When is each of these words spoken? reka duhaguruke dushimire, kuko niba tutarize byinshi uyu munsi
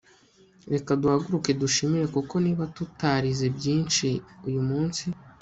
reka 0.73 0.91
duhaguruke 1.01 1.51
dushimire, 1.61 2.05
kuko 2.15 2.33
niba 2.45 2.63
tutarize 2.75 3.45
byinshi 3.57 4.07
uyu 4.47 4.61
munsi 4.69 5.03